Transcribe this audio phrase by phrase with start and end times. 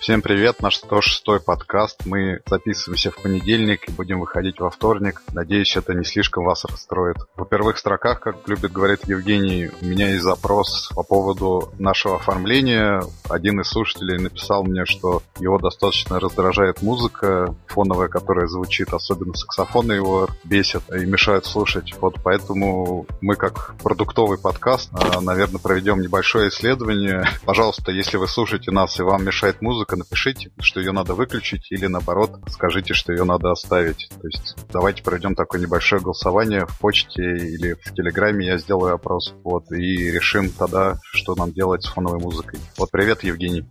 [0.00, 2.06] Всем привет, наш 106-й подкаст.
[2.06, 5.20] Мы записываемся в понедельник и будем выходить во вторник.
[5.34, 7.18] Надеюсь, это не слишком вас расстроит.
[7.36, 13.02] В первых строках, как любит говорить Евгений, у меня есть запрос по поводу нашего оформления.
[13.28, 19.92] Один из слушателей написал мне, что его достаточно раздражает музыка фоновая, которая звучит, особенно саксофоны
[19.92, 21.92] его бесят и мешают слушать.
[22.00, 27.28] Вот поэтому мы как продуктовый подкаст, а, наверное, проведем небольшое исследование.
[27.44, 31.66] Пожалуйста, если вы слушаете нас и вам мешает музыка, только напишите, что ее надо выключить,
[31.72, 34.08] или наоборот, скажите, что ее надо оставить.
[34.20, 39.34] То есть давайте проведем такое небольшое голосование в почте или в Телеграме, я сделаю опрос,
[39.42, 42.60] вот, и решим тогда, что нам делать с фоновой музыкой.
[42.78, 43.64] Вот, привет, Евгений.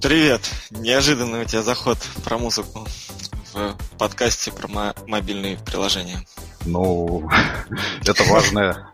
[0.00, 0.40] Привет!
[0.70, 2.86] Неожиданный у тебя заход про музыку
[3.56, 6.24] в подкасте про мобильные приложения.
[6.66, 7.28] Ну,
[8.04, 8.88] это важное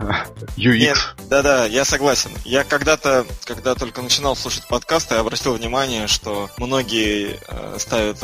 [0.57, 0.99] UX.
[1.29, 2.31] Да-да, я согласен.
[2.45, 8.23] Я когда-то, когда только начинал слушать подкасты, обратил внимание, что многие э, ставят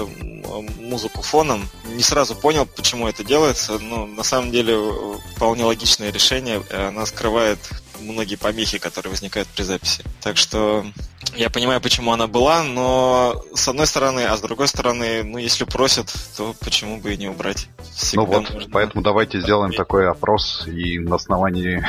[0.78, 1.69] музыку фоном.
[1.86, 6.62] Не сразу понял, почему это делается, но на самом деле э, вполне логичное решение.
[6.70, 7.58] Она скрывает
[8.00, 10.05] многие помехи, которые возникают при записи.
[10.20, 10.86] Так что
[11.39, 15.62] я понимаю, почему она была, но с одной стороны, а с другой стороны, ну, если
[15.62, 17.69] просят, то почему бы и не убрать?
[17.95, 18.70] Всегда ну вот, можно...
[18.72, 21.84] поэтому давайте сделаем такой опрос и на основании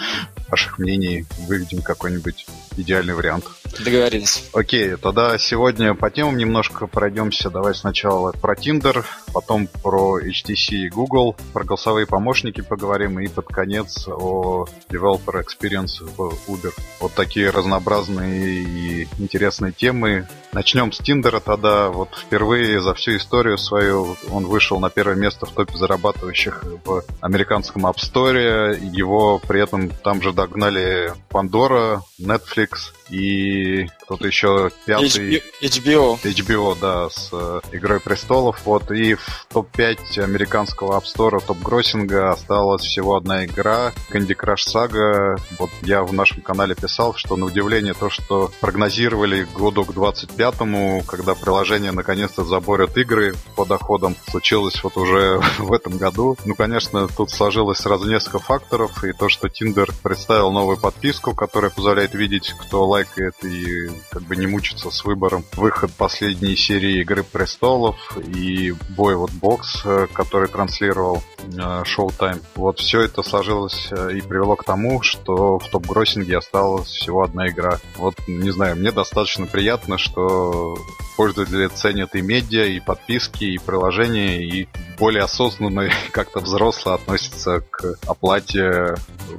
[0.48, 2.46] ваших мнений выведем какой-нибудь
[2.78, 3.44] идеальный вариант.
[3.82, 4.48] Договорились.
[4.52, 7.50] Окей, тогда сегодня по темам немножко пройдемся.
[7.50, 13.46] Давай сначала про Tinder, потом про HTC и Google, про голосовые помощники поговорим и под
[13.48, 16.72] конец о Developer Experience в Uber.
[17.00, 20.28] Вот такие разнообразные и интересные темы.
[20.52, 21.90] Начнем с Тиндера тогда.
[21.90, 27.02] Вот впервые за всю историю свою он вышел на первое место в топе зарабатывающих в
[27.20, 28.78] американском App Store.
[28.92, 35.42] Его при этом там же догнали Pandora, Netflix и кто-то еще пятый...
[35.62, 36.18] HBO.
[36.22, 38.60] HBO, да, с э, Игрой Престолов.
[38.64, 45.38] Вот, и в топ-5 американского App Store, топ-гроссинга осталась всего одна игра, Candy Crush Saga.
[45.58, 51.02] Вот я в нашем канале писал, что на удивление то, что прогнозировали году к 25-му,
[51.06, 56.36] когда приложение наконец-то заборят игры по доходам, случилось вот уже в этом году.
[56.44, 61.70] Ну, конечно, тут сложилось сразу несколько факторов, и то, что Tinder представил новую подписку, которая
[61.70, 65.44] позволяет видеть, кто лайкает и как бы не мучиться с выбором.
[65.56, 72.40] Выход последней серии Игры Престолов и бой вот бокс, э, который транслировал Showtime.
[72.54, 77.48] Вот все это сложилось э, и привело к тому, что в топ-гроссинге осталась всего одна
[77.48, 77.78] игра.
[77.96, 80.76] Вот, не знаю, мне достаточно приятно, что
[81.16, 84.68] пользователи ценят и медиа, и подписки, и приложения, и
[84.98, 88.94] более осознанно как-то взросло относятся к оплате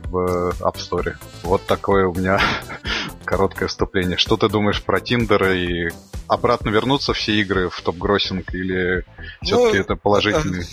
[0.06, 1.16] в App Store.
[1.44, 2.40] Вот такое у меня
[3.26, 4.18] короткое вступление.
[4.18, 5.90] Что ты думаешь про Тиндер и
[6.28, 9.06] обратно вернутся все игры в топ-гроссинг или
[9.42, 10.66] все-таки ну, это положительный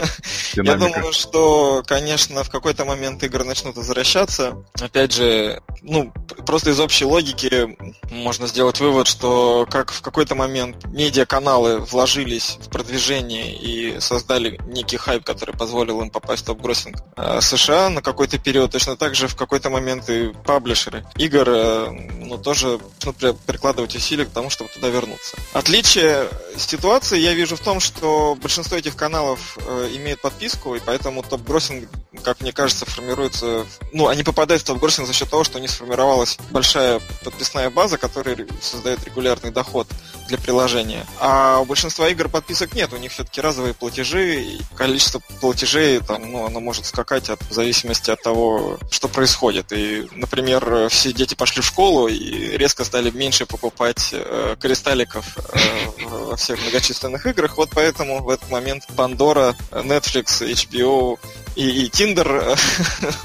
[0.54, 0.86] динамика?
[0.86, 4.64] Я думаю, что, конечно, в какой-то момент игры начнут возвращаться.
[4.80, 6.12] Опять же, ну,
[6.46, 7.76] просто из общей логики
[8.10, 14.96] можно сделать вывод, что как в какой-то момент медиаканалы вложились в продвижение и создали некий
[14.96, 19.28] хайп, который позволил им попасть в топ-гроссинг э, США на какой-то период, точно так же
[19.28, 24.70] в какой-то момент и паблишеры игр э, ну, тоже нужно прикладывать усилия к тому, чтобы
[24.70, 25.36] туда вернуться.
[25.52, 31.22] Отличие ситуации я вижу в том, что большинство этих каналов э, имеют подписку, и поэтому
[31.22, 31.88] топ-гроссинг,
[32.22, 33.66] как мне кажется, формируется...
[33.92, 37.98] Ну, они попадают в топ-гроссинг за счет того, что у них сформировалась большая подписная база,
[37.98, 39.88] которая создает регулярный доход
[40.28, 41.06] для приложения.
[41.18, 46.30] А у большинства игр подписок нет, у них все-таки разовые платежи, и количество платежей там,
[46.30, 49.72] ну, оно может скакать от, в зависимости от того, что происходит.
[49.72, 56.06] И, например, все дети пошли в школу и резко стали меньше покупать э, кристалликов э,
[56.06, 57.56] во всех многочисленных играх.
[57.56, 61.18] Вот поэтому в этот момент Pandora, Netflix, HBO
[61.54, 62.58] и, и Tinder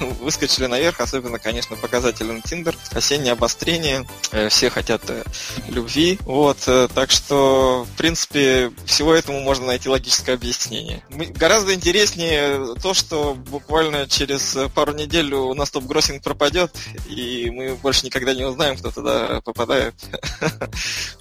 [0.20, 2.74] выскочили наверх, особенно, конечно, показателен Tinder.
[2.92, 5.24] Осеннее обострение, э, все хотят э,
[5.68, 11.02] любви, вот, э, так что, в принципе, всего этому можно найти логическое объяснение.
[11.10, 16.74] Гораздо интереснее то, что буквально через пару недель у нас топ-гроссинг пропадет,
[17.08, 19.94] и мы больше никогда не узнаем, кто туда попадает.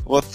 [0.07, 0.25] Вот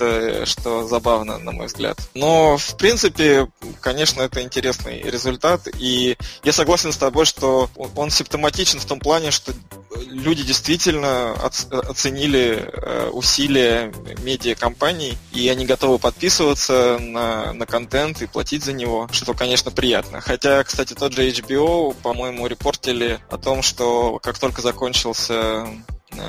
[0.44, 1.96] что забавно, на мой взгляд.
[2.14, 3.48] Но, в принципе,
[3.80, 9.32] конечно, это интересный результат, и я согласен с тобой, что он симптоматичен в том плане,
[9.32, 9.52] что
[10.08, 13.92] люди действительно оценили э, усилия
[14.22, 20.20] медиакомпаний, и они готовы подписываться на, на контент и платить за него, что, конечно, приятно.
[20.20, 25.66] Хотя, кстати, тот же HBO, по-моему, репортили о том, что как только закончился э,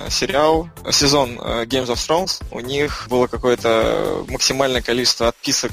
[0.10, 5.72] сериал, сезон э, Games of Thrones, у них было какое-то максимальное количество отписок,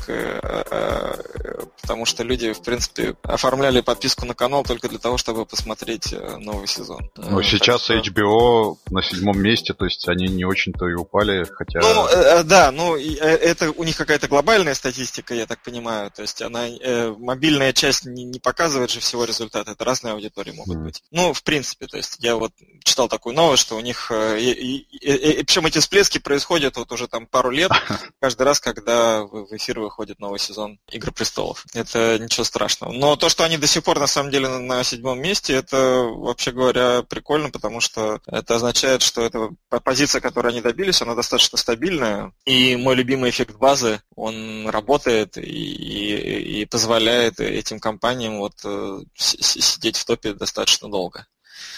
[1.83, 6.67] потому что люди, в принципе, оформляли подписку на канал только для того, чтобы посмотреть новый
[6.67, 7.11] сезон.
[7.17, 7.99] Ну, сейчас что...
[7.99, 11.81] HBO на седьмом месте, то есть они не очень-то и упали, хотя...
[11.81, 16.43] Ну, э, да, ну, это у них какая-то глобальная статистика, я так понимаю, то есть
[16.43, 20.83] она, э, мобильная часть не, не показывает же всего результата, это разные аудитории могут mm.
[20.83, 21.03] быть.
[21.11, 22.53] Ну, в принципе, то есть я вот
[22.85, 26.77] читал такую новость, что у них, э, и, и, и, и, причем эти всплески происходят
[26.77, 27.71] вот уже там пару лет,
[28.21, 31.65] каждый раз, когда в эфир выходит новый сезон Игры престолов.
[31.75, 32.93] Это ничего страшного.
[32.93, 36.53] Но то, что они до сих пор на самом деле на, седьмом месте, это вообще
[36.53, 39.51] говоря прикольно, потому что это означает, что эта
[39.85, 42.33] позиция, которой они добились, она достаточно стабильная.
[42.45, 49.01] И мой любимый эффект базы, он работает и, и, и позволяет этим компаниям вот э,
[49.17, 51.27] сидеть в топе достаточно долго.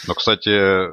[0.06, 0.92] Но, кстати,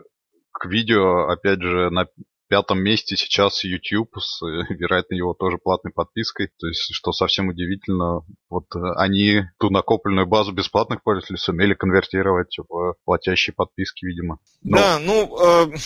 [0.66, 2.08] видео, опять же, на
[2.50, 6.50] пятом месте сейчас YouTube с, вероятно, его тоже платной подпиской.
[6.60, 8.66] То есть, что совсем удивительно, вот
[8.98, 14.40] они ту накопленную базу бесплатных пользователей сумели конвертировать в платящие подписки, видимо.
[14.64, 14.78] Но...
[14.78, 15.38] Да, ну...
[15.40, 15.78] Э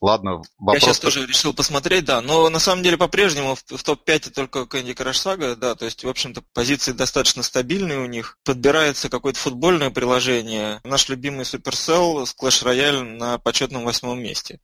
[0.00, 0.74] Ладно, вопрос...
[0.74, 4.60] Я сейчас тоже решил посмотреть, да, но на самом деле по-прежнему в, в топ-5 только
[4.60, 8.38] Candy Crush Saga, да, то есть, в общем-то, позиции достаточно стабильные у них.
[8.44, 10.80] Подбирается какое-то футбольное приложение.
[10.84, 14.60] Наш любимый Supercell с Clash Royale на почетном восьмом месте.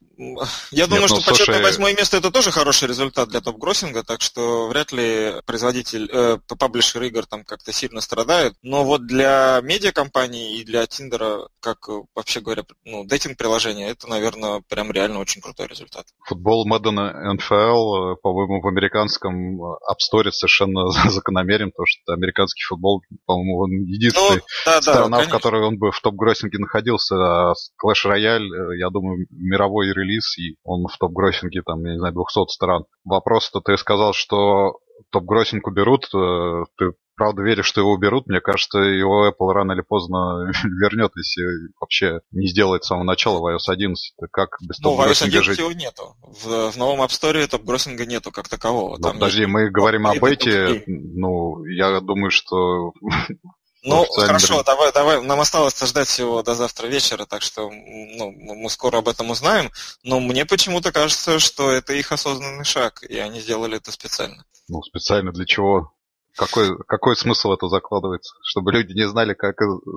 [0.70, 1.30] Я думаю, Нет, ну, что слушай...
[1.30, 6.38] почетное восьмое место это тоже хороший результат для топ-гроссинга, так что вряд ли производитель, э,
[6.46, 8.54] паблишер игр там как-то сильно страдает.
[8.62, 14.92] Но вот для медиакомпаний и для Тиндера, как вообще говоря, ну, дейтинг-приложение, это, наверное, прям
[14.92, 16.04] реально очень крутой результат.
[16.26, 16.98] Футбол Madden
[17.36, 23.58] NFL, э, по-моему, в американском э, App Store совершенно закономерен, потому что американский футбол, по-моему,
[23.58, 27.16] он единственный ну, да, страна, да, в которой он бы в топ-гроссинге находился.
[27.16, 31.98] А Clash Royale, э, я думаю, мировой релиз, и он в топ-гроссинге, там, я не
[31.98, 32.84] знаю, 200 стран.
[33.04, 34.78] Вопрос-то ты сказал, что
[35.10, 38.26] топ-гроссинг уберут, ты правда верю, что его уберут.
[38.26, 43.38] Мне кажется, его Apple рано или поздно вернет, если вообще не сделает с самого начала
[43.38, 44.14] в iOS 11.
[44.30, 45.58] Как без ну, в iOS 11 жить?
[45.58, 46.16] его нету.
[46.22, 48.96] В, в новом App Store топ-гроссинга нету как такового.
[48.98, 49.52] Ну, подожди, есть...
[49.52, 52.92] мы говорим об эти, ну, я думаю, что
[53.82, 55.22] ну, хорошо, давай, давай.
[55.22, 59.70] Нам осталось ждать всего до завтра вечера, так что ну, мы скоро об этом узнаем.
[60.04, 64.44] Но мне почему-то кажется, что это их осознанный шаг, и они сделали это специально.
[64.68, 65.92] Ну, специально для чего?
[66.36, 68.34] Какой, какой смысл это закладывается?
[68.42, 69.56] Чтобы люди не знали, как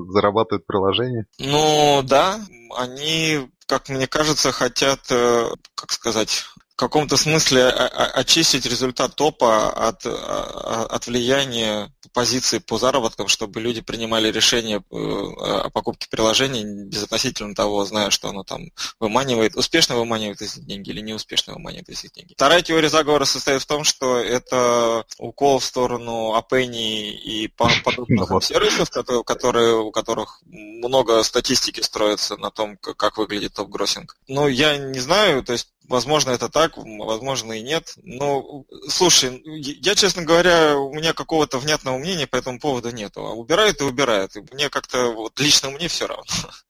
[0.10, 1.26] зарабатывают приложение?
[1.40, 2.40] Ну, да.
[2.78, 6.46] Они, как мне кажется, хотят, э, как сказать,
[6.76, 14.32] в каком-то смысле очистить результат топа от, от влияния позиции по заработкам, чтобы люди принимали
[14.32, 20.58] решение э, о покупке приложений безотносительно того, зная, что оно там выманивает, успешно выманивает из
[20.58, 22.34] них деньги или неуспешно выманивает из них деньги.
[22.34, 28.90] Вторая теория заговора состоит в том, что это укол в сторону Апенни и подобных сервисов,
[29.26, 34.18] которые, у которых много статистики строится на том, как выглядит топ-гроссинг.
[34.28, 37.94] Но я не знаю, то есть Возможно, это так, возможно, и нет.
[38.04, 43.26] Но, слушай, я, честно говоря, у меня какого-то внятного мнения по этому поводу нету.
[43.26, 44.36] А убирают и убирают.
[44.36, 46.24] И мне как-то, вот лично мне все равно.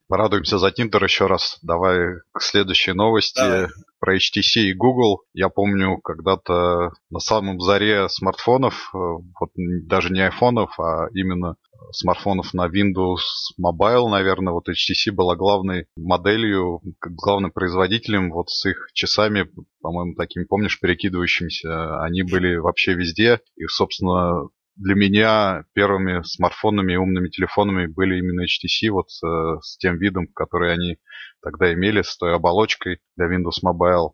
[0.07, 1.57] Порадуемся за Тиндер еще раз.
[1.61, 3.39] Давай к следующей новости.
[3.39, 3.67] Давай.
[3.99, 5.23] Про HTC и Google.
[5.33, 11.55] Я помню, когда-то на самом заре смартфонов, э, вот даже не айфонов, а именно
[11.91, 13.19] смартфонов на Windows
[13.59, 19.49] Mobile, наверное, вот HTC была главной моделью, главным производителем вот с их часами,
[19.81, 22.01] по-моему, такими, помнишь, перекидывающимися.
[22.01, 23.39] Они были вообще везде.
[23.55, 29.77] И, собственно, для меня первыми смартфонами и умными телефонами были именно HTC, вот э, с
[29.77, 30.97] тем видом, который они
[31.41, 34.11] тогда имели, с той оболочкой для Windows Mobile.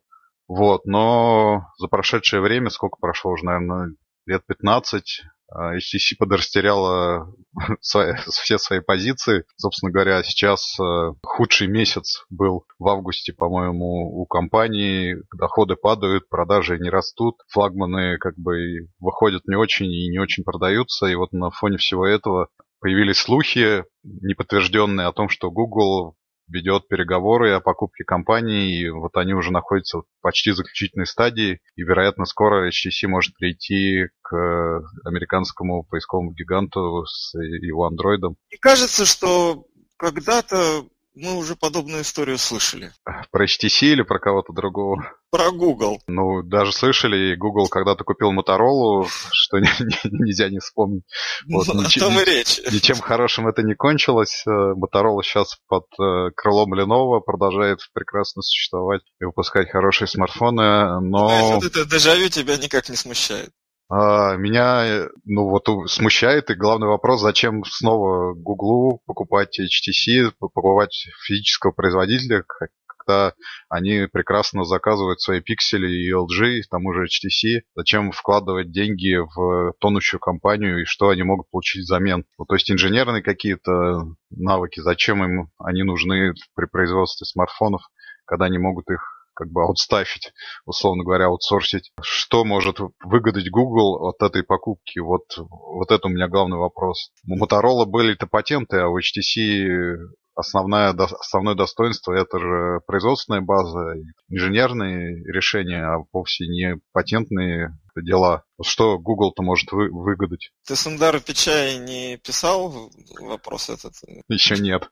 [0.48, 3.96] Вот, но за прошедшее время, сколько прошло уже, наверное,
[4.32, 5.24] лет 15,
[5.54, 7.34] HTC подрастеряла
[7.82, 9.44] свои, все свои позиции.
[9.58, 15.18] Собственно говоря, сейчас э, худший месяц был в августе, по-моему, у компании.
[15.38, 17.36] Доходы падают, продажи не растут.
[17.50, 21.08] Флагманы как бы выходят не очень и не очень продаются.
[21.08, 22.48] И вот на фоне всего этого
[22.80, 26.16] появились слухи, неподтвержденные о том, что Google
[26.52, 31.84] ведет переговоры о покупке компании, и вот они уже находятся в почти заключительной стадии, и,
[31.84, 38.36] вероятно, скоро HTC может прийти к американскому поисковому гиганту с его андроидом.
[38.50, 39.66] И кажется, что
[39.98, 42.94] когда-то мы уже подобную историю слышали.
[43.32, 45.14] Про HTC или про кого-то другого?
[45.30, 46.02] Про Google.
[46.08, 51.04] Ну, даже слышали, и Google когда-то купил Motorola, что нельзя не вспомнить.
[51.48, 52.60] Вот, ну, ничем, о том и речь.
[52.72, 54.44] Ничем хорошим это не кончилось.
[54.46, 61.28] Э, Motorola сейчас под э, крылом Lenovo продолжает прекрасно существовать и выпускать хорошие смартфоны, но...
[61.28, 63.52] Знаешь, вот это дежавю тебя никак не смущает.
[63.94, 71.72] А, меня, ну вот, смущает, и главный вопрос, зачем снова Гуглу покупать HTC, покупать физического
[71.72, 72.46] производителя,
[72.88, 73.34] когда
[73.68, 80.22] они прекрасно заказывают свои пиксели и LG, тому же HTC, зачем вкладывать деньги в тонущую
[80.22, 82.24] компанию и что они могут получить взамен.
[82.40, 87.82] Ну, то есть инженерные какие-то навыки, зачем им они нужны при производстве смартфонов,
[88.24, 89.02] когда они могут их
[89.34, 90.32] как бы аутстафить,
[90.66, 91.92] условно говоря, аутсорсить.
[92.02, 95.00] Что может выгадать Google от этой покупки?
[95.00, 97.12] Вот, вот это у меня главный вопрос.
[97.28, 99.98] У Motorola были-то патенты, а у HTC
[100.36, 103.96] основное, основное достоинство это же производственная база,
[104.30, 108.44] инженерные решения, а вовсе не патентные дела.
[108.64, 110.52] Что Google-то может вы, выгадать?
[110.66, 113.94] Ты Сундару Пичай не писал вопрос этот?
[114.30, 114.90] Еще нет.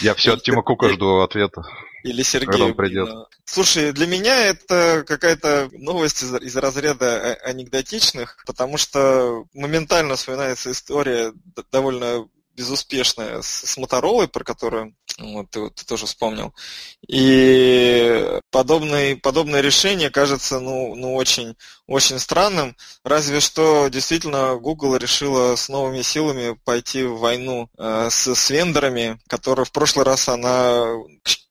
[0.00, 1.62] Я все от Тима Кука жду ответа.
[2.04, 2.74] Или Сергей.
[2.74, 3.08] придет.
[3.46, 11.32] Слушай, для меня это какая-то новость из, из разряда анекдотичных, потому что моментально вспоминается история
[11.72, 16.52] довольно безуспешная с, с Моторолой, про которую вот, ты, ты тоже вспомнил.
[17.06, 21.56] И подобное, подобное решение кажется ну, ну очень,
[21.86, 22.76] очень странным.
[23.04, 29.20] Разве что действительно Google решила с новыми силами пойти в войну э, с, с вендорами,
[29.28, 30.84] которые в прошлый раз она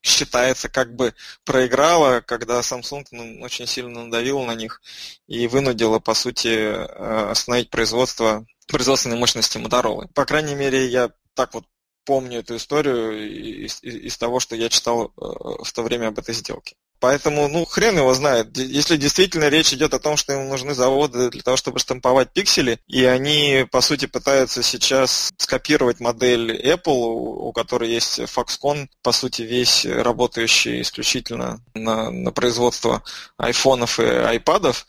[0.02, 4.82] считается как бы проиграла, когда Samsung ну, очень сильно надавила на них
[5.26, 10.08] и вынудила, по сути, э, остановить производство производственной мощности Motorola.
[10.14, 11.64] По крайней мере, я так вот
[12.04, 16.18] помню эту историю из, из, из того, что я читал э, в то время об
[16.18, 16.76] этой сделке.
[17.00, 18.56] Поэтому, ну, хрен его знает.
[18.56, 22.78] Если действительно речь идет о том, что им нужны заводы для того, чтобы штамповать пиксели,
[22.86, 29.42] и они, по сути, пытаются сейчас скопировать модель Apple, у которой есть Foxconn, по сути,
[29.42, 33.02] весь работающий исключительно на, на производство
[33.36, 34.86] айфонов и айпадов,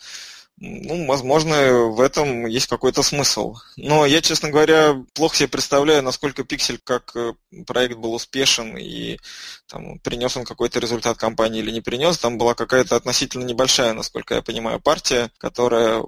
[0.57, 3.55] ну, возможно, в этом есть какой-то смысл.
[3.75, 7.33] Но я, честно говоря, плохо себе представляю, насколько Pixel как э,
[7.67, 9.19] проект был успешен и
[9.67, 12.17] там, принес он какой-то результат компании или не принес.
[12.17, 16.03] Там была какая-то относительно небольшая, насколько я понимаю, партия, которая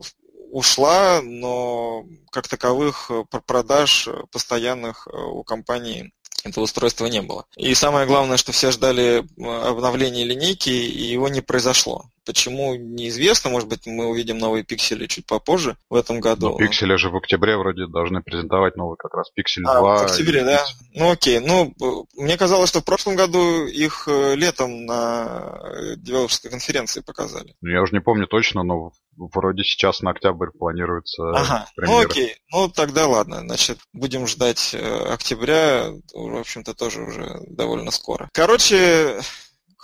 [0.51, 6.13] ушла, но как таковых э, продаж постоянных э, у компании
[6.45, 7.45] этого устройства не было.
[7.57, 12.05] И самое главное, что все ждали обновления линейки, и его не произошло.
[12.27, 13.49] Почему, неизвестно.
[13.49, 16.49] Может быть, мы увидим новые пиксели чуть попозже в этом году.
[16.49, 19.97] Но пиксели же в октябре вроде должны презентовать новый как раз пиксель а, 2.
[19.97, 20.65] в октябре, да?
[20.93, 21.39] Ну окей.
[21.39, 21.73] Ну,
[22.17, 27.55] мне казалось, что в прошлом году их э, летом на э, девелоперской конференции показали.
[27.61, 31.95] Ну, я уже не помню точно, но вроде сейчас на октябрь планируется Ага, премьера.
[31.95, 32.35] ну окей.
[32.51, 33.39] Ну тогда ладно.
[33.39, 35.91] Значит, будем ждать э, октября.
[36.13, 38.29] В общем-то, тоже уже довольно скоро.
[38.33, 39.21] Короче,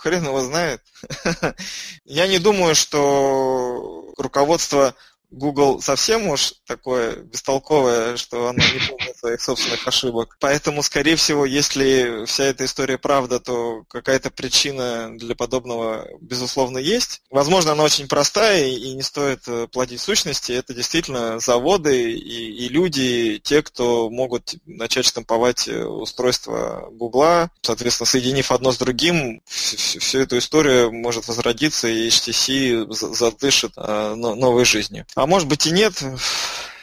[0.04, 0.82] хрен его знает.
[2.04, 4.94] Я не думаю, что руководство
[5.34, 10.36] Google совсем уж такое бестолковое, что оно не помнит своих собственных ошибок.
[10.40, 17.22] Поэтому, скорее всего, если вся эта история правда, то какая-то причина для подобного, безусловно, есть.
[17.30, 20.52] Возможно, она очень простая и не стоит э, платить сущности.
[20.52, 27.48] Это действительно заводы и, и люди, те, кто могут начать штамповать э, устройства Google.
[27.62, 34.64] Соответственно, соединив одно с другим, всю эту историю может возродиться, и HTC задышит э, новой
[34.64, 35.06] жизнью.
[35.24, 36.04] А может быть и нет.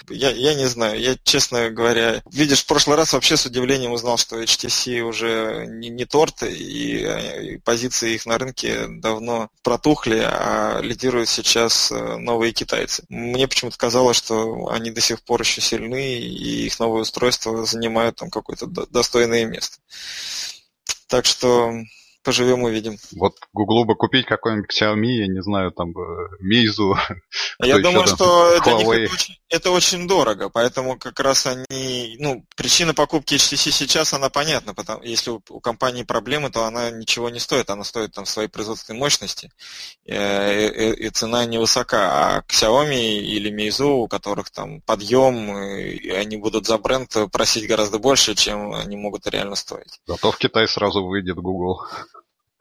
[0.10, 1.00] Я, я не знаю.
[1.00, 5.90] Я, честно говоря, видишь, в прошлый раз вообще с удивлением узнал, что HTC уже не,
[5.90, 12.52] не торт, и, и позиции их на рынке давно протухли, а лидируют сейчас э, новые
[12.52, 13.04] китайцы.
[13.10, 18.16] Мне почему-то казалось, что они до сих пор еще сильны, и их новые устройства занимают
[18.16, 19.78] там какое-то достойное место.
[21.06, 21.76] Так что
[22.24, 22.98] поживем увидим.
[23.16, 26.96] Вот Гуглу бы купить какой-нибудь Xiaomi, я не знаю, там бы Meizu.
[27.60, 32.46] Я думаю, что для них это очень, это очень дорого, поэтому как раз они, ну,
[32.56, 37.30] причина покупки HTC сейчас, она понятна, потому если у, у компании проблемы, то она ничего
[37.30, 39.52] не стоит, она стоит там своей производственной мощности,
[40.06, 46.10] и, э, и, и цена невысока, а Xiaomi или Meizu, у которых там подъем, и
[46.10, 50.00] они будут за бренд просить гораздо больше, чем они могут реально стоить.
[50.08, 51.82] Зато в Китай сразу выйдет Google.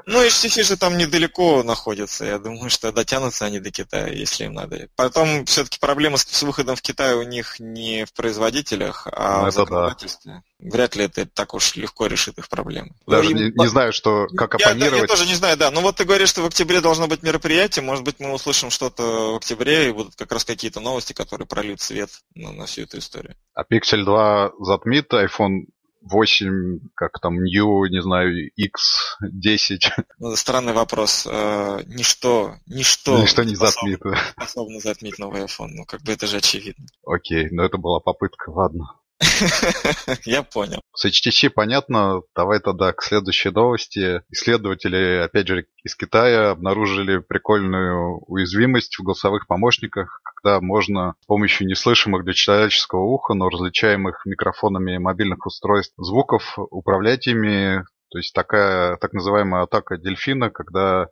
[0.07, 2.25] Ну, HTC же там недалеко находится.
[2.25, 4.89] Я думаю, что дотянутся они до Китая, если им надо.
[4.97, 9.53] Потом все-таки проблема с выходом в Китай у них не в производителях, а ну, в
[9.53, 10.43] законодательстве.
[10.59, 10.71] Да.
[10.71, 12.91] Вряд ли это так уж легко решит их проблемы.
[13.07, 14.95] Даже ну, не, не знаю, что, как оппонировать.
[14.95, 15.71] Я, я тоже не знаю, да.
[15.71, 17.85] Ну вот ты говоришь, что в октябре должно быть мероприятие.
[17.85, 21.81] Может быть, мы услышим что-то в октябре, и будут как раз какие-то новости, которые прольют
[21.81, 23.37] свет на, на всю эту историю.
[23.55, 25.67] А Pixel 2 затмит iPhone
[26.03, 30.05] 8, как там, New, не знаю, X10.
[30.19, 31.27] Ну, странный вопрос.
[31.31, 34.01] Э, ничто, ничто, ничто не затмит.
[34.33, 35.69] Способно затмить новый iPhone.
[35.71, 36.87] Ну, как бы это же очевидно.
[37.05, 39.00] Окей, но это была попытка, ладно.
[40.25, 40.81] Я понял.
[40.95, 42.23] С HTC понятно.
[42.35, 44.23] Давай тогда к следующей новости.
[44.31, 51.67] Исследователи, опять же, из Китая обнаружили прикольную уязвимость в голосовых помощниках, когда можно с помощью
[51.67, 57.85] неслышимых для человеческого уха, но различаемых микрофонами мобильных устройств звуков управлять ими.
[58.11, 61.09] То есть такая так называемая атака дельфина, когда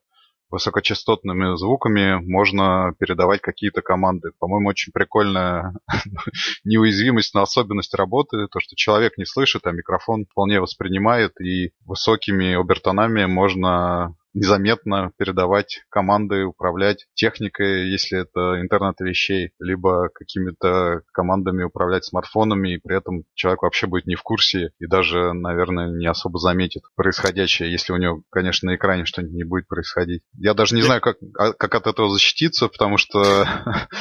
[0.51, 4.31] высокочастотными звуками можно передавать какие-то команды.
[4.39, 5.75] По-моему, очень прикольная
[6.65, 12.59] неуязвимость на особенность работы, то, что человек не слышит, а микрофон вполне воспринимает, и высокими
[12.59, 22.05] обертонами можно незаметно передавать команды, управлять техникой, если это интернет вещей, либо какими-то командами управлять
[22.05, 26.39] смартфонами, и при этом человек вообще будет не в курсе и даже, наверное, не особо
[26.39, 30.23] заметит происходящее, если у него, конечно, на экране что-нибудь не будет происходить.
[30.37, 33.47] Я даже не знаю, как, а, как от этого защититься, потому что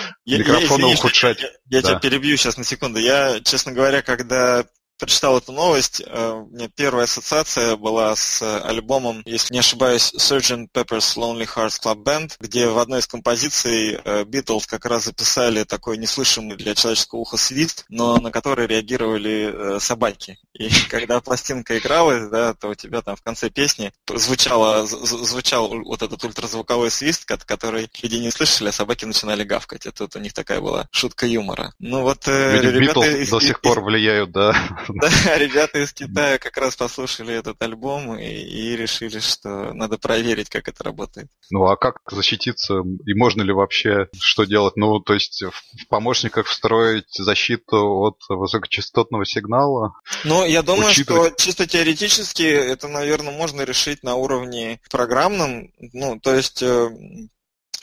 [0.26, 1.44] микрофоны ухудшать.
[1.70, 3.00] Я тебя перебью сейчас на секунду.
[3.00, 4.66] Я, честно говоря, когда
[4.98, 10.70] прочитал эту новость, э, у меня первая ассоциация была с альбомом, если не ошибаюсь, Sgt.
[10.74, 15.64] Pepper's Lonely Hearts Club Band, где в одной из композиций Битлз э, как раз записали
[15.64, 20.40] такой неслышимый для человеческого уха свист, но на который реагировали э, собаки.
[20.54, 26.02] И когда пластинка игралась, да, то у тебя там в конце песни звучало, звучал вот
[26.02, 29.86] этот ультразвуковой свист, который люди не слышали, а собаки начинали гавкать.
[29.86, 31.74] Это вот у них такая была шутка юмора.
[31.80, 33.00] Ну вот Видимо, ребята...
[33.02, 34.54] Битлз до сих пор влияют, да,
[34.94, 40.50] Да, ребята из Китая как раз послушали этот альбом и, и решили, что надо проверить,
[40.50, 41.28] как это работает.
[41.50, 42.82] Ну а как защититься?
[43.06, 44.76] И можно ли вообще что делать?
[44.76, 49.94] Ну, то есть в помощниках встроить защиту от высокочастотного сигнала?
[50.24, 51.34] Ну, я думаю, учитывать...
[51.34, 55.72] что чисто теоретически это, наверное, можно решить на уровне программном.
[55.94, 56.90] Ну, то есть э,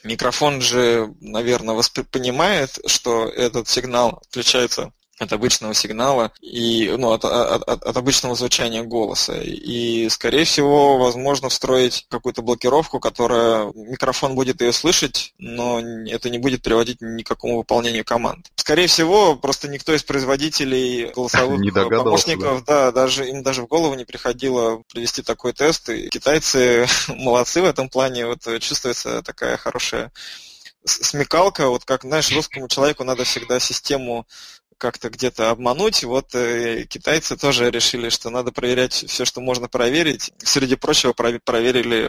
[0.04, 7.62] микрофон же, наверное, воспринимает, что этот сигнал отличается от обычного сигнала и ну, от, от,
[7.62, 9.40] от обычного звучания голоса.
[9.40, 16.38] И, скорее всего, возможно встроить какую-то блокировку, которая микрофон будет ее слышать, но это не
[16.38, 18.50] будет приводить ни к какому выполнению команд.
[18.56, 22.86] Скорее всего, просто никто из производителей голосовых не помощников, да.
[22.86, 25.88] да, даже им даже в голову не приходило провести такой тест.
[25.90, 28.26] И китайцы молодцы в этом плане.
[28.26, 30.10] Вот чувствуется такая хорошая
[30.84, 34.26] смекалка, вот как, знаешь, русскому человеку надо всегда систему
[34.84, 36.04] как-то где-то обмануть.
[36.04, 40.30] Вот э, китайцы тоже решили, что надо проверять все, что можно проверить.
[40.36, 42.06] Среди прочего проверили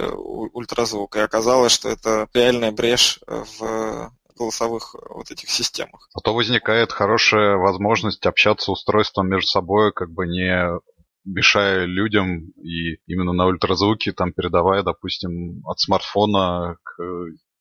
[0.54, 6.10] ультразвук, и оказалось, что это реальная брешь в голосовых вот этих системах.
[6.14, 10.78] А то возникает хорошая возможность общаться устройством между собой, как бы не
[11.24, 17.02] мешая людям и именно на ультразвуке там передавая, допустим, от смартфона к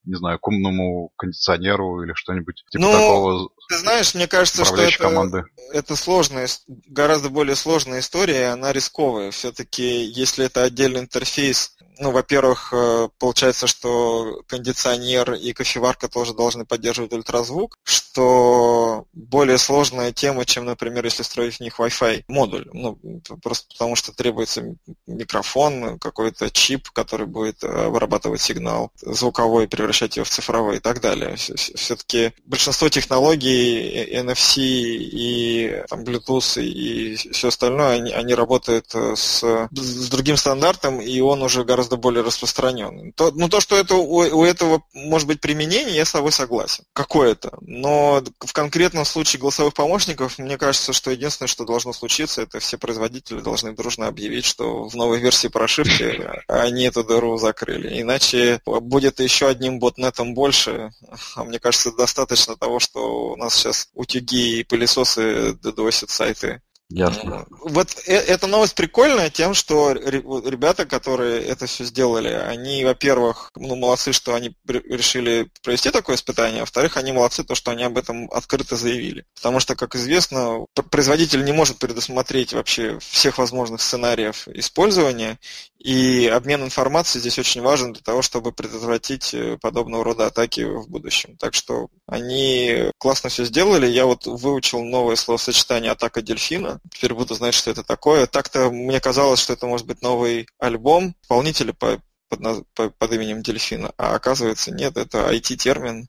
[0.05, 3.49] не знаю, к умному кондиционеру или что-нибудь типа ну, такого.
[3.69, 5.45] Ты знаешь, мне кажется, что это, команды.
[5.73, 9.31] это сложная, гораздо более сложная история, и она рисковая.
[9.31, 16.65] Все-таки, если это отдельный интерфейс, ну, во-первых, э, получается, что кондиционер и кофеварка тоже должны
[16.65, 22.69] поддерживать ультразвук, что более сложная тема, чем, например, если строить в них Wi-Fi модуль.
[22.73, 22.99] Ну,
[23.43, 30.31] просто потому что требуется микрофон, какой-то чип, который будет обрабатывать сигнал звуковой, превращать его в
[30.31, 31.37] цифровой и так далее.
[31.37, 40.09] Все-таки большинство технологий NFC и там, Bluetooth и все остальное, они, они работают с, с
[40.09, 43.13] другим стандартом, и он уже гораздо более распространенным.
[43.13, 46.85] То, ну, то, что это, у, у этого может быть применение, я с тобой согласен.
[46.93, 47.57] Какое-то.
[47.61, 52.79] Но в конкретном случае голосовых помощников, мне кажется, что единственное, что должно случиться, это все
[52.79, 58.01] производители должны дружно объявить, что в новой версии прошивки они эту дыру закрыли.
[58.01, 60.91] Иначе будет еще одним ботнетом больше.
[61.35, 67.47] А мне кажется, достаточно того, что у нас сейчас утюги и пылесосы додосят сайты Ясно.
[67.63, 73.75] Вот э, эта новость прикольная тем, что ребята, которые это все сделали, они, во-первых, ну,
[73.75, 77.97] молодцы, что они решили провести такое испытание, а во-вторых, они молодцы, то, что они об
[77.97, 79.25] этом открыто заявили.
[79.35, 85.39] Потому что, как известно, производитель не может предусмотреть вообще всех возможных сценариев использования,
[85.85, 90.89] и обмен информацией здесь очень важен для того, чтобы предотвратить э, подобного рода атаки в
[90.89, 91.37] будущем.
[91.37, 93.87] Так что они классно все сделали.
[93.87, 96.74] Я вот выучил новое словосочетание «атака дельфина».
[96.91, 98.27] Теперь буду знать, что это такое.
[98.27, 102.67] Так-то мне казалось, что это может быть новый альбом исполнителя по, под,
[102.99, 106.09] под именем Дельфина, а оказывается нет, это IT-термин,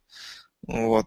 [0.67, 1.05] вот.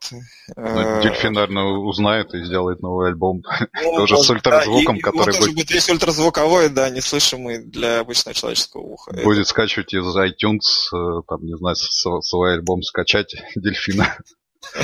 [0.57, 3.43] Ну, Дельфин, наверное, узнает и сделает новый альбом.
[3.83, 5.55] Ну, тоже с ультразвуком, да, и, который будет...
[5.55, 9.13] будет весь ультразвуковой, да, неслышимый для обычного человеческого уха.
[9.13, 9.49] Будет Это...
[9.49, 14.17] скачивать из iTunes, э, там, не знаю, свой альбом скачать Дельфина.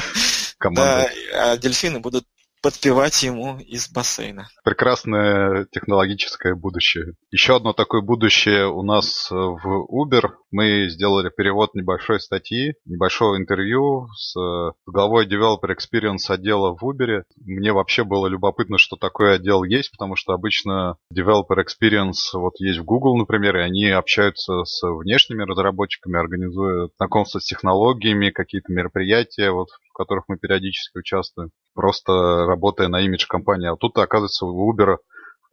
[0.71, 2.25] Да, а дельфины будут
[2.65, 4.49] подпевать ему из бассейна.
[4.65, 7.13] Прекрасное технологическое будущее.
[7.31, 10.31] Еще одно такое будущее у нас в Uber.
[10.51, 14.35] Мы сделали перевод небольшой статьи, небольшого интервью с
[14.87, 17.25] главой Developer Experience отдела в Uber.
[17.45, 22.79] Мне вообще было любопытно, что такой отдел есть, потому что обычно Developer Experience вот есть
[22.79, 29.51] в Google, например, и они общаются с внешними разработчиками, организуя знакомство с технологиями, какие-то мероприятия,
[29.51, 31.51] вот, в которых мы периодически участвуем.
[31.75, 33.73] Просто работая на имидж компании.
[33.73, 34.97] А тут, оказывается, у Uber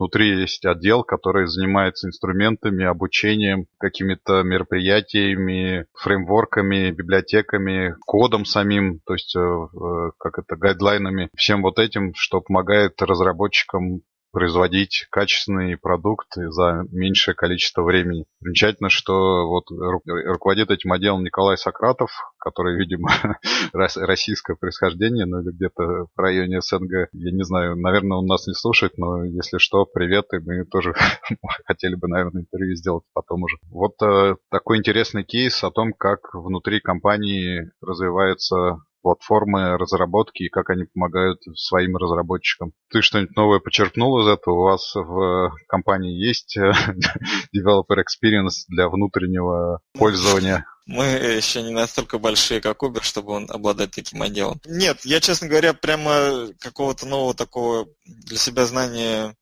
[0.02, 9.36] внутри есть отдел, который занимается инструментами, обучением, какими-то мероприятиями, фреймворками, библиотеками, кодом самим, то есть
[9.36, 16.84] э, э, как это, гайдлайнами, всем вот этим, что помогает разработчикам производить качественный продукт за
[16.92, 18.26] меньшее количество времени.
[18.40, 23.10] Замечательно, что вот руководит этим отделом Николай Сократов, который, видимо,
[23.74, 27.10] российское происхождение, ну или где-то в районе СНГ.
[27.12, 30.94] Я не знаю, наверное, он нас не слушает, но если что, привет, и мы тоже
[31.66, 33.58] хотели бы, наверное, интервью сделать потом уже.
[33.70, 40.70] Вот э, такой интересный кейс о том, как внутри компании развивается платформы разработки и как
[40.70, 42.74] они помогают своим разработчикам.
[42.90, 44.56] Ты что-нибудь новое почерпнул из этого?
[44.56, 46.72] У вас в компании есть э,
[47.56, 50.66] developer experience для внутреннего пользования?
[50.88, 54.60] Мы еще не настолько большие, как Uber, чтобы он обладать таким отделом.
[54.66, 59.36] Нет, я, честно говоря, прямо какого-то нового такого для себя знания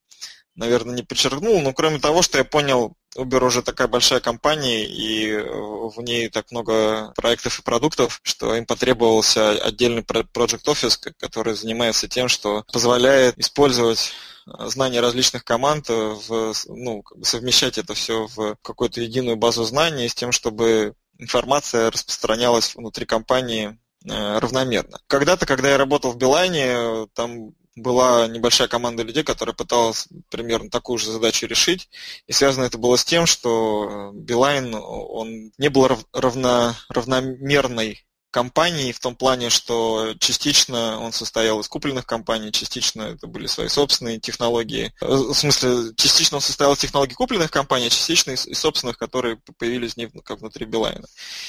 [0.60, 5.36] наверное, не подчеркнул, но кроме того, что я понял, Uber уже такая большая компания, и
[5.38, 12.08] в ней так много проектов и продуктов, что им потребовался отдельный Project Office, который занимается
[12.08, 14.12] тем, что позволяет использовать
[14.46, 20.32] знания различных команд, в, ну, совмещать это все в какую-то единую базу знаний с тем,
[20.32, 25.00] чтобы информация распространялась внутри компании э, равномерно.
[25.08, 30.98] Когда-то, когда я работал в Билайне, там была небольшая команда людей, которая пыталась примерно такую
[30.98, 31.90] же задачу решить.
[32.28, 39.00] И связано это было с тем, что Билайн, он не был равно, равномерной компаний в
[39.00, 44.94] том плане, что частично он состоял из купленных компаний, частично это были свои собственные технологии.
[45.02, 49.40] В смысле, частично он состоял из технологий купленных компаний, а частично из, из собственных, которые
[49.58, 51.08] появились не как внутри Билайна.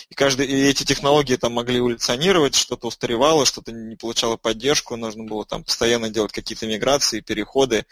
[0.08, 5.24] И, каждый, и эти технологии там могли эволюционировать, что-то устаревало, что-то не получало поддержку, нужно
[5.24, 7.84] было там постоянно делать какие-то миграции, переходы.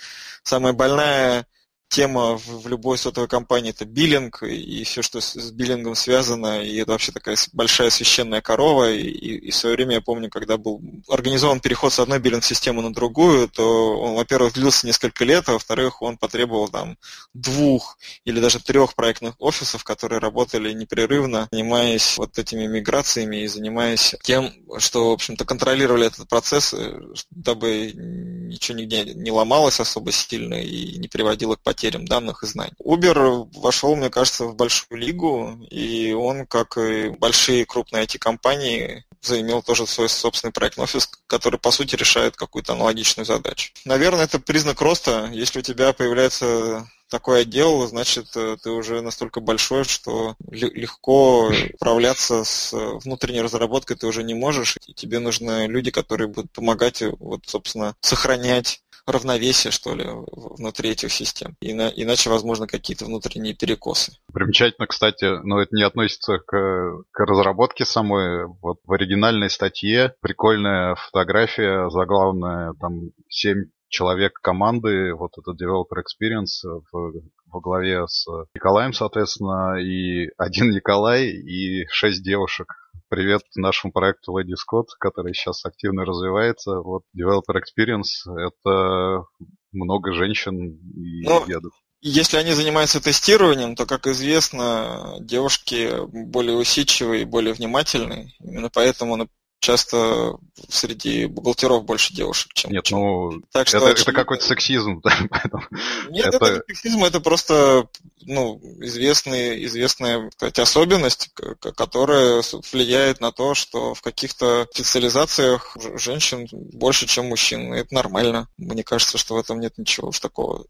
[0.42, 1.46] Самая больная
[1.88, 6.62] тема в, в любой сотовой компании это биллинг и все, что с, с биллингом связано,
[6.62, 8.92] и это вообще такая большая священная корова.
[8.92, 12.92] И, и, в свое время я помню, когда был организован переход с одной биллинг-системы на
[12.92, 16.96] другую, то он, во-первых, длился несколько лет, а во-вторых, он потребовал там
[17.35, 24.14] двух или даже трех проектных офисов, которые работали непрерывно, занимаясь вот этими миграциями и занимаясь
[24.22, 30.55] тем, что, в общем-то, контролировали этот процесс, э, дабы ничего нигде не ломалось особо сильно
[30.55, 32.72] и не приводило к потерям потерям данных и знаний.
[32.84, 39.62] Uber вошел, мне кажется, в большую лигу, и он, как и большие крупные IT-компании, заимел
[39.62, 43.72] тоже свой собственный проектный офис, который, по сути, решает какую-то аналогичную задачу.
[43.84, 45.30] Наверное, это признак роста.
[45.32, 52.44] Если у тебя появляется такой отдел, значит, э, ты уже настолько большой, что легко управляться
[52.44, 57.12] с внутренней разработкой ты уже не можешь, и тебе нужны люди, которые будут помогать, э,
[57.18, 61.56] вот, собственно, сохранять равновесие, что ли, внутри этих систем.
[61.60, 64.12] Ина, иначе, возможно, какие-то внутренние перекосы.
[64.32, 68.46] Примечательно, кстати, но это не относится к, к разработке самой.
[68.60, 76.62] Вот в оригинальной статье прикольная фотография, заглавная, там, 7 человек команды, вот этот Developer Experience
[76.92, 77.12] в,
[77.46, 82.68] во главе с Николаем, соответственно, и один Николай, и шесть девушек.
[83.09, 86.81] Привет нашему проекту Lady Scott, который сейчас активно развивается.
[86.81, 89.24] Вот Developer Experience— это
[89.72, 91.72] много женщин и ну, едут.
[92.01, 98.29] Если они занимаются тестированием, то, как известно, девушки более усидчивые, более внимательные.
[98.40, 99.16] Именно поэтому
[99.60, 102.70] часто среди бухгалтеров больше девушек, чем...
[102.70, 105.00] Нет, ну, так что это, это какой-то сексизм.
[105.08, 105.64] Да, поэтому
[106.10, 106.36] Нет, это...
[106.36, 107.88] это не сексизм, это просто
[108.22, 111.30] ну, известный, известная кстати, особенность,
[111.76, 112.42] которая
[112.72, 117.74] влияет на то, что в каких-то специализациях женщин больше, чем мужчин.
[117.74, 118.48] И это нормально.
[118.58, 120.66] Мне кажется, что в этом нет ничего уж такого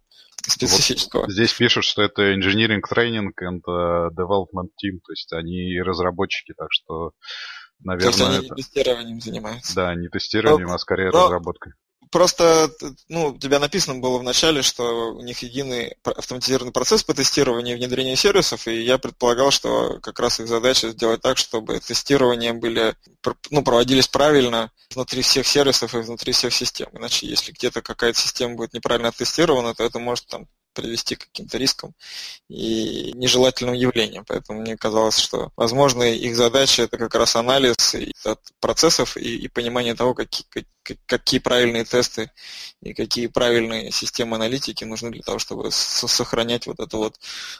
[0.47, 1.23] специфического.
[1.23, 6.55] Вот здесь пишут, что это engineering training and uh, development team, то есть они разработчики,
[6.57, 7.13] так что
[7.81, 8.55] Наверное, То есть они это...
[8.55, 9.75] не тестированием занимаются.
[9.75, 11.75] Да, не тестированием, но, а скорее но разработкой.
[12.11, 12.71] Просто,
[13.09, 17.75] ну, у тебя написано было в начале, что у них единый автоматизированный процесс по тестированию
[17.75, 22.55] и внедрению сервисов, и я предполагал, что как раз их задача сделать так, чтобы тестирования
[22.55, 22.95] были,
[23.51, 26.89] ну, проводились правильно внутри всех сервисов и внутри всех систем.
[26.95, 31.59] Иначе, если где-то какая-то система будет неправильно оттестирована, то это может там привести к каким-то
[31.59, 31.93] рискам
[32.49, 34.25] и нежелательным явлениям.
[34.25, 37.97] Поэтому мне казалось, что, возможно, их задача это как раз анализ
[38.61, 40.47] процессов и, и понимание того, какие,
[41.07, 42.31] какие правильные тесты
[42.83, 47.17] и какие правильные системы аналитики нужны для того, чтобы сохранять вот эту вот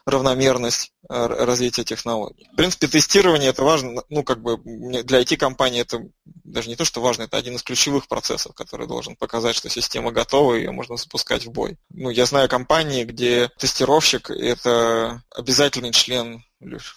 [0.07, 2.49] равномерность э, развития технологий.
[2.53, 7.01] В принципе, тестирование это важно, ну, как бы для IT-компании это даже не то, что
[7.01, 11.47] важно, это один из ключевых процессов, который должен показать, что система готова, ее можно запускать
[11.47, 11.77] в бой.
[11.91, 16.45] Ну, я знаю компании, где тестировщик– это обязательный член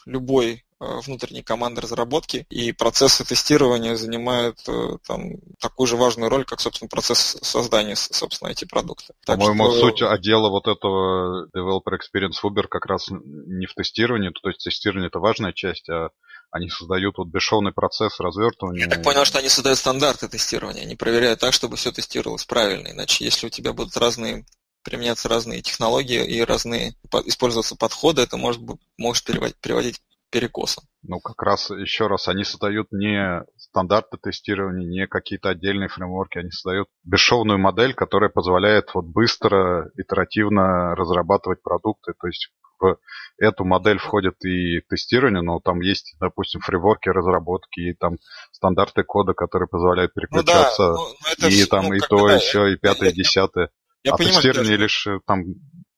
[0.06, 6.60] любой внутренней команды разработки, и процессы тестирования занимают э, там, такую же важную роль, как,
[6.60, 9.14] собственно, процесс создания, собственно, эти продукты.
[9.26, 9.80] По-моему, что...
[9.80, 15.08] суть отдела вот этого Developer Experience Uber как раз не в тестировании, то есть тестирование
[15.08, 16.10] это важная часть, а
[16.50, 18.86] они создают вот бесшовный процесс развертывания.
[18.86, 22.90] Я так понял, что они создают стандарты тестирования, они проверяют так, чтобы все тестировалось правильно,
[22.90, 24.46] иначе если у тебя будут разные
[24.84, 28.62] применяться разные технологии и разные использоваться подходы, это может,
[28.98, 29.24] может
[29.62, 30.86] приводить к перекосам.
[31.04, 36.52] Ну, как раз, еще раз, они создают не стандарты тестирования, не какие-то отдельные фреймворки, они
[36.52, 42.98] создают бесшовную модель, которая позволяет вот быстро, итеративно разрабатывать продукты, то есть в
[43.38, 48.18] эту модель входит и тестирование, но там есть, допустим, фреймворки разработки, и там
[48.52, 50.98] стандарты кода, которые позволяют переключаться, ну,
[51.40, 53.70] да, ну, и там ну, и то, да, и все, и пятое, и десятое.
[54.04, 54.84] Я а понимаю, тестирование даже...
[54.84, 55.44] лишь э, там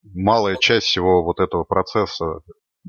[0.03, 2.41] малая часть всего вот этого процесса.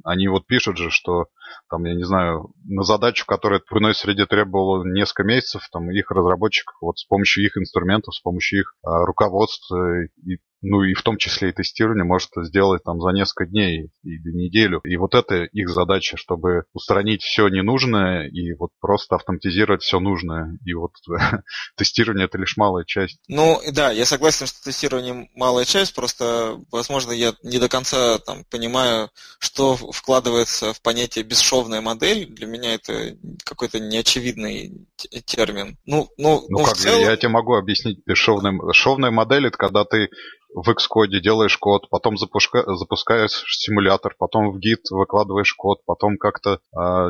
[0.02, 1.26] Они вот пишут же, что
[1.68, 6.10] там, я не знаю, на задачу, которая в иной среде требовала несколько месяцев, там их
[6.10, 11.02] разработчик вот с помощью их инструментов, с помощью их а, руководства и ну и в
[11.02, 14.80] том числе и тестирование может сделать там за несколько дней или неделю.
[14.84, 20.58] И вот это их задача, чтобы устранить все ненужное и вот просто автоматизировать все нужное.
[20.64, 20.92] И вот
[21.76, 23.18] тестирование это лишь малая часть.
[23.28, 28.44] Ну да, я согласен, что тестирование малая часть, просто, возможно, я не до конца там
[28.50, 32.26] понимаю, что вкладывается в понятие бесшовная модель.
[32.26, 34.86] Для меня это какой-то неочевидный
[35.26, 35.76] термин.
[35.84, 37.00] Ну, ну, ну, ну как, целом...
[37.00, 40.08] я тебе могу объяснить бесшовная, шовная модель это когда ты
[40.54, 46.54] в Xcode делаешь код, потом запуска, запускаешь симулятор, потом в Git выкладываешь код, потом как-то,
[46.54, 46.58] э,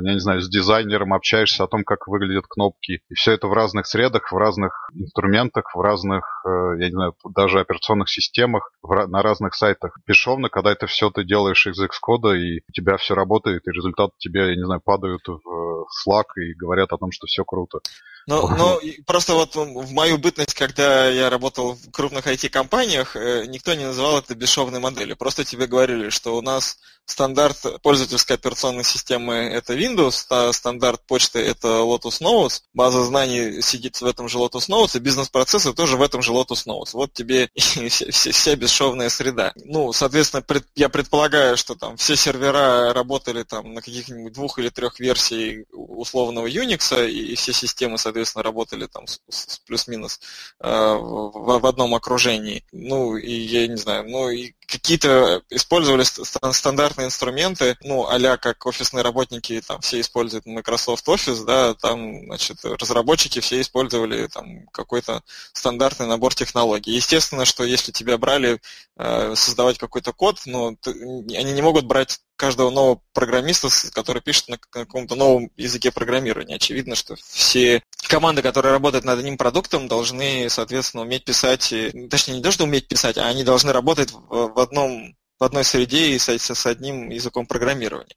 [0.02, 3.00] я не знаю, с дизайнером общаешься о том, как выглядят кнопки.
[3.11, 7.14] И все это в разных средах, в разных инструментах, в разных, э, я не знаю,
[7.35, 9.98] даже операционных системах, в, на разных сайтах.
[10.07, 14.12] Бесшовно, когда это все ты делаешь из Xcode, и у тебя все работает, и результаты
[14.18, 17.80] тебе, я не знаю, падают в Slack и говорят о том, что все круто.
[18.26, 23.74] Ну, ну, просто вот в мою бытность, когда я работал в крупных IT-компаниях, э, никто
[23.74, 25.16] не называл это бесшовной моделью.
[25.16, 31.40] Просто тебе говорили, что у нас стандарт пользовательской операционной системы это Windows, а стандарт почты
[31.40, 36.02] это Lotus Notes, база знаний сидит в этом же Lotus Notes, и бизнес-процессы тоже в
[36.02, 36.90] этом же Lotus Notes.
[36.94, 39.52] Вот тебе вся, вся, бесшовная среда.
[39.56, 44.70] Ну, соответственно, пред, я предполагаю, что там все сервера работали там на каких-нибудь двух или
[44.70, 50.20] трех версий условного Unix, и все системы, соответственно, соответственно, работали там с, с плюс-минус
[50.61, 52.64] э, в, в одном окружении.
[52.72, 59.03] Ну, и я не знаю, ну, и какие-то использовали стандартные инструменты, ну, а как офисные
[59.03, 65.22] работники, там, все используют Microsoft Office, да, там, значит, разработчики все использовали там какой-то
[65.53, 66.94] стандартный набор технологий.
[66.94, 68.61] Естественно, что если тебя брали
[68.96, 70.92] э, создавать какой-то код, ну, ты,
[71.37, 76.57] они не могут брать каждого нового программиста, который пишет на каком-то новом языке программирования.
[76.57, 81.72] Очевидно, что все команды, которые работают над одним продуктом, должны, соответственно, уметь писать,
[82.11, 86.11] точнее, не должны уметь писать, а они должны работать в, в одном в одной среде
[86.11, 88.14] и с, с одним языком программирования.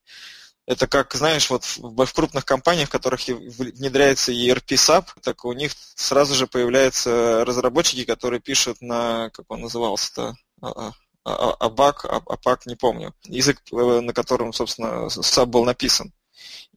[0.66, 5.54] Это как, знаешь, вот в, в крупных компаниях, в которых внедряется ERP SAP, так у
[5.54, 10.92] них сразу же появляются разработчики, которые пишут на, как он назывался-то, а, а,
[11.36, 16.14] Абак, Апак, не помню, язык, э, на котором, собственно, SAP был написан.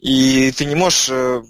[0.01, 1.43] И ты не можешь э,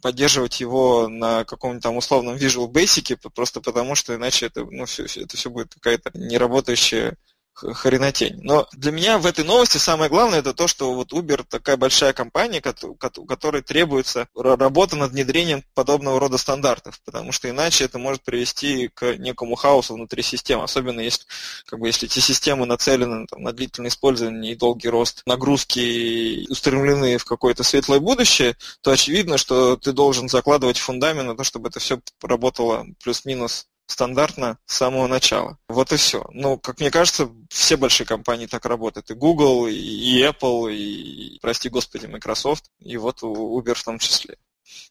[0.00, 5.04] поддерживать его на каком-нибудь там условном Visual Basic, просто потому что иначе это, ну, все,
[5.04, 7.16] это все будет какая-то неработающая
[7.54, 8.40] хренотень.
[8.42, 12.12] Но для меня в этой новости самое главное это то, что вот Uber такая большая
[12.12, 18.22] компания, у которой требуется работа над внедрением подобного рода стандартов, потому что иначе это может
[18.22, 21.24] привести к некому хаосу внутри системы, особенно если,
[21.66, 27.18] как бы, если эти системы нацелены там, на длительное использование и долгий рост нагрузки устремлены
[27.18, 31.80] в какое-то светлое будущее, то очевидно, что ты должен закладывать фундамент на то, чтобы это
[31.80, 35.58] все работало плюс-минус стандартно с самого начала.
[35.68, 36.24] Вот и все.
[36.32, 39.10] Ну, как мне кажется, все большие компании так работают.
[39.10, 44.36] И Google, и Apple, и, прости господи, Microsoft, и вот Uber в том числе.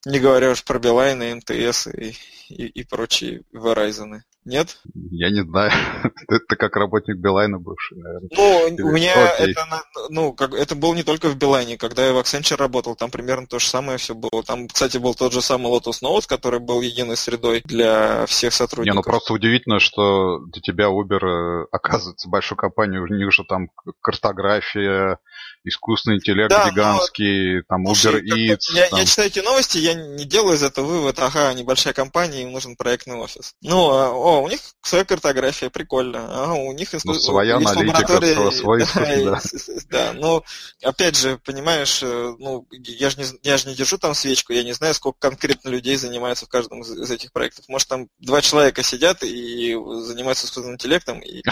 [0.06, 2.16] Не говоря уж про Билайн, МТС и,
[2.50, 4.22] и, и прочие Verizon.
[4.44, 4.80] Нет?
[5.12, 5.72] Я не знаю.
[6.50, 8.30] Ты как работник Билайна бывший, наверное.
[8.32, 9.52] Ну, у меня Окей.
[9.52, 11.78] это, ну, как, это было не только в Билайне.
[11.78, 14.44] Когда я в Accenture работал, там примерно то же самое все было.
[14.44, 18.96] Там, кстати, был тот же самый Lotus Notes, который был единой средой для всех сотрудников.
[18.96, 23.00] Не, ну просто удивительно, что для тебя Uber э, оказывается большой компанией.
[23.00, 23.70] У них же там
[24.02, 25.20] картография,
[25.64, 28.74] искусственный интеллект да, гигантский, но, там Uber Eats.
[28.74, 29.00] Я, там...
[29.00, 32.76] я читаю эти новости, я не делаю из этого вывод, ага, небольшая компания, им нужен
[32.76, 33.54] проектный офис.
[33.62, 36.44] Ну, а, о, у них своя картография, прикольно.
[36.44, 38.52] Ага, у них ну, своя аналитика, лаборатория...
[38.52, 39.42] свой да,
[39.90, 40.14] да.
[40.14, 40.44] ну,
[40.84, 44.64] опять же, понимаешь, э, ну, я же не, я же не держу там свечку, я
[44.64, 47.66] не знаю, сколько конкретно людей занимаются в каждом из, из этих проектов.
[47.68, 51.44] Может, там два человека сидят и занимаются искусственным интеллектом, и,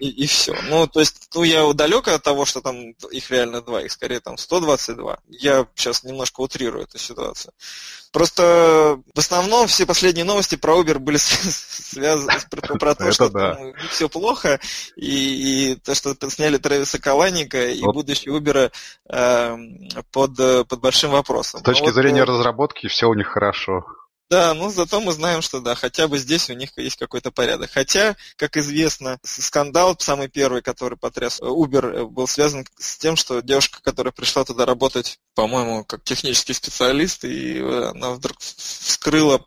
[0.00, 0.56] и, и все.
[0.68, 3.92] Ну, то есть, ну, я далек от того, что там их реально реально 2, их
[3.92, 5.18] скорее там 122.
[5.28, 7.52] Я сейчас немножко утрирую эту ситуацию.
[8.12, 12.32] Просто в основном все последние новости про Uber были связаны
[12.78, 14.60] про то, что там все плохо,
[14.96, 18.70] и, то, что сняли Трэвиса Каланика и будущее Uber
[19.08, 20.36] эм, под,
[20.68, 21.60] под большим вопросом.
[21.60, 23.84] С точки зрения э, разработки все у них хорошо.
[24.30, 27.70] Да, ну зато мы знаем, что да, хотя бы здесь у них есть какой-то порядок.
[27.72, 33.80] Хотя, как известно, скандал самый первый, который потряс Uber, был связан с тем, что девушка,
[33.82, 39.42] которая пришла туда работать, по-моему, как технический специалист, и она вдруг вскрыла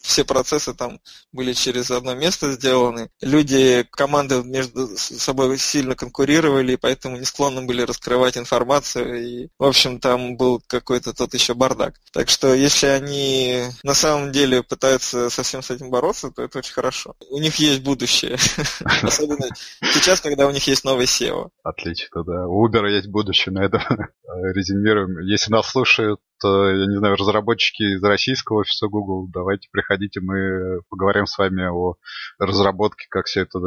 [0.00, 1.00] все процессы там
[1.32, 3.10] были через одно место сделаны.
[3.20, 9.22] Люди, команды между собой сильно конкурировали, и поэтому не склонны были раскрывать информацию.
[9.22, 11.96] И, в общем, там был какой-то тот еще бардак.
[12.12, 16.58] Так что, если они на самом самом деле пытаются совсем с этим бороться, то это
[16.58, 17.14] очень хорошо.
[17.30, 18.34] У них есть будущее.
[19.02, 19.48] Особенно
[19.82, 21.50] сейчас, когда у них есть новый SEO.
[21.62, 22.46] Отлично, да.
[22.46, 23.80] У Uber есть будущее, на этом
[24.54, 25.18] резюмируем.
[25.20, 31.26] Если нас слушают, я не знаю, разработчики из российского офиса Google, давайте приходите, мы поговорим
[31.26, 31.94] с вами о
[32.38, 33.58] разработке, как все это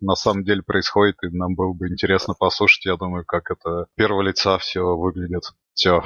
[0.00, 4.22] на самом деле происходит, и нам было бы интересно послушать, я думаю, как это первого
[4.22, 5.42] лица все выглядит.
[5.74, 6.02] Все.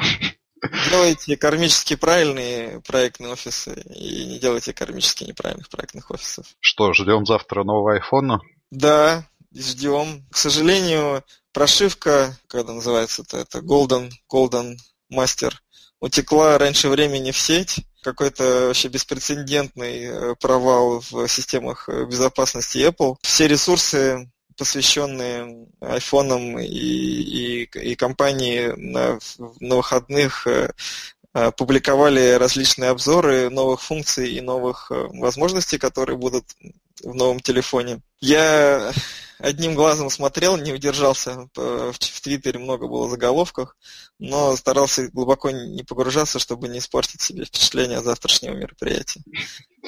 [0.91, 6.47] Делайте кармически правильные проектные офисы и не делайте кармически неправильных проектных офисов.
[6.61, 8.41] Что, ждем завтра нового айфона?
[8.71, 10.25] Да, ждем.
[10.31, 14.77] К сожалению, прошивка, когда называется это, это Golden, Golden
[15.13, 15.53] Master,
[16.01, 17.81] утекла раньше времени в сеть.
[18.03, 23.17] Какой-то вообще беспрецедентный э, провал в системах безопасности Apple.
[23.23, 29.19] Все ресурсы посвященные айфонам и, и, и компании на,
[29.61, 30.73] на выходных э,
[31.35, 36.45] э, публиковали различные обзоры новых функций и новых э, возможностей, которые будут
[37.03, 38.01] в новом телефоне.
[38.21, 38.93] Я
[39.39, 41.49] одним глазом смотрел, не удержался.
[41.55, 43.75] В, в Твиттере много было заголовков,
[44.19, 49.23] но старался глубоко не погружаться, чтобы не испортить себе впечатление завтрашнего мероприятия.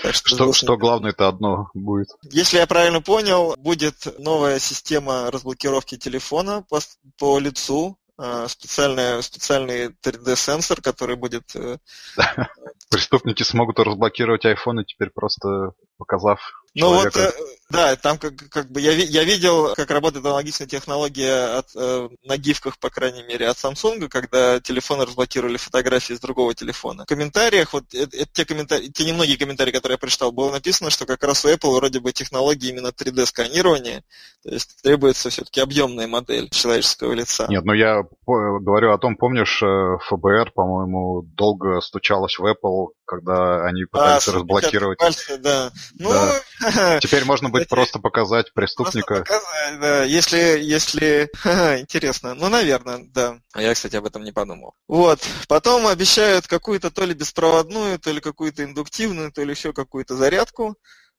[0.02, 2.08] Так что, что, что главное-то одно будет?
[2.24, 6.80] Если я правильно понял, будет новая система разблокировки телефона по,
[7.16, 11.54] по лицу, а, специальный, специальный 3D-сенсор, который будет...
[11.56, 11.78] Э,
[12.90, 16.40] Преступники смогут разблокировать айфоны теперь просто показав
[16.74, 17.32] ну вот, э,
[17.70, 22.36] да, там как, как бы я, я видел, как работает аналогичная технология от, э, на
[22.36, 27.04] гифках, по крайней мере, от Samsung, когда телефоны разблокировали фотографии с другого телефона.
[27.04, 30.90] В комментариях, вот это, это те, комментарии, те немногие комментарии, которые я прочитал, было написано,
[30.90, 34.02] что как раз у Apple вроде бы технология именно 3D-сканирования,
[34.42, 37.46] то есть требуется все-таки объемная модель человеческого лица.
[37.48, 43.64] Нет, ну я говорю о том, помнишь, э, ФБР, по-моему, долго стучалось в Apple, когда
[43.64, 44.98] они пытались а, разблокировать.
[44.98, 45.70] Пальцы, да.
[45.98, 46.40] Ну, да
[47.00, 49.24] Теперь можно будет просто показать преступника.
[49.24, 51.30] Просто показать, да, если, если...
[51.80, 52.34] Интересно.
[52.34, 53.38] Ну, наверное, да.
[53.52, 54.74] А я, кстати, об этом не подумал.
[54.88, 55.20] Вот.
[55.48, 60.76] Потом обещают какую-то то ли беспроводную, то ли какую-то индуктивную, то ли еще какую-то зарядку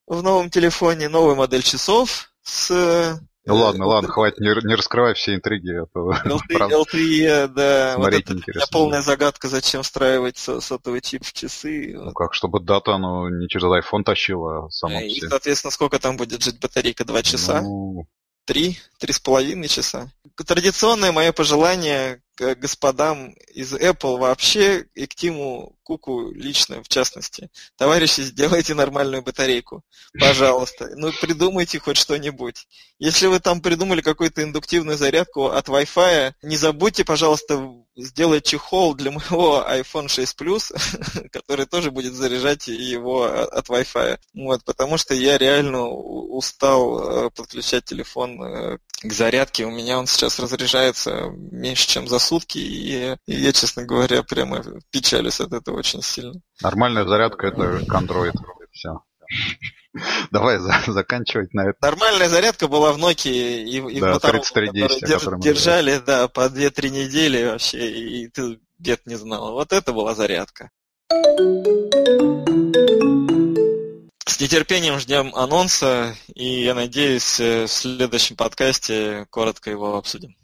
[0.07, 5.35] в новом телефоне, новую модель часов с ну ладно, ладно, хватит, не, не раскрывай все
[5.35, 5.71] интриги.
[5.71, 7.93] А то, LTE, да.
[7.95, 11.93] Смотреть вот это полная загадка, зачем встраивать сотовый чип в часы.
[11.95, 15.29] Ну как, чтобы дата, ну, не через iPhone тащила, а сама И, все.
[15.29, 17.05] соответственно, сколько там будет жить батарейка?
[17.05, 17.61] Два часа?
[17.61, 18.07] Ну...
[18.45, 20.11] Три, три с половиной часа.
[20.45, 27.49] Традиционное мое пожелание к господам из Apple вообще и к Тиму Куку лично, в частности.
[27.77, 29.83] Товарищи, сделайте нормальную батарейку.
[30.19, 30.89] Пожалуйста.
[30.95, 32.67] Ну, придумайте хоть что-нибудь.
[32.97, 39.11] Если вы там придумали какую-то индуктивную зарядку от Wi-Fi, не забудьте, пожалуйста, сделать чехол для
[39.11, 44.19] моего iPhone 6 Plus, который тоже будет заряжать его от Wi-Fi.
[44.33, 49.65] Вот, потому что я реально устал э, подключать телефон э, к зарядке.
[49.65, 54.63] У меня он сейчас разряжается меньше, чем за сутки, и, и я, честно говоря, прямо
[54.91, 56.41] печалюсь от этого очень сильно.
[56.61, 58.33] Нормальная зарядка это Android.
[58.71, 59.01] Все.
[60.31, 61.77] Давай за, заканчивать на это.
[61.81, 66.89] Нормальная зарядка была в Nokia и, и да, в Motorola, держ, держали, да, по 2-3
[66.89, 69.53] недели вообще, и ты бед не знал.
[69.53, 70.69] Вот это была зарядка.
[74.27, 80.35] С нетерпением ждем анонса, и я надеюсь, э, в следующем подкасте коротко его обсудим.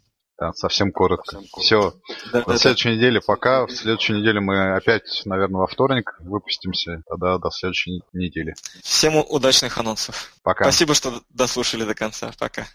[0.42, 1.36] Да, совсем коротко.
[1.36, 1.60] Совсем коротко.
[1.60, 1.94] Все.
[2.32, 2.94] Да, до да, следующей да.
[2.96, 3.64] недели пока.
[3.66, 7.04] В следующей неделе мы опять, наверное, во вторник выпустимся.
[7.08, 8.54] Тогда до следующей недели.
[8.82, 10.32] Всем удачных анонсов.
[10.42, 10.64] Пока.
[10.64, 12.32] Спасибо, что дослушали до конца.
[12.40, 12.66] Пока.